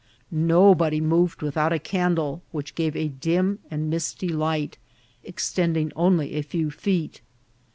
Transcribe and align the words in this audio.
Nobody 0.31 0.99
moved 0.99 1.43
with 1.43 1.55
out 1.55 1.71
a 1.71 1.77
candle, 1.77 2.41
which 2.49 2.73
gave 2.73 2.95
a 2.95 3.07
dim 3.07 3.59
and 3.69 3.87
misty 3.87 4.29
light, 4.29 4.79
ex 5.23 5.53
tending 5.53 5.91
only 5.95 6.33
a 6.33 6.41
few 6.41 6.71
feet. 6.71 7.21